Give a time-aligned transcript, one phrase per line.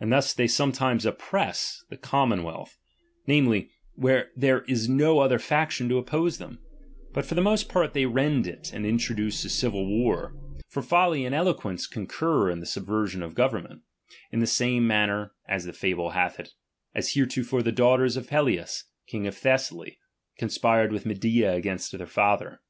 [0.00, 2.78] How tiM (iA\ ^^^^'^^ ^^^y sometimes oppress the common urtiiecotnuioa wedth,
[3.28, 6.58] namely^ where there is no other faction to ^'oppose them;
[7.12, 10.34] but for the most part they rend it, and introduce a civil war.
[10.74, 13.82] Yov folly and eloquence concur in the subversion of government,
[14.32, 16.50] in the same manner (as the fable hath it)
[16.96, 20.00] as heretofore the daughters of Pelias, king of Thessaly,
[20.36, 22.60] con spired with Medea against their father.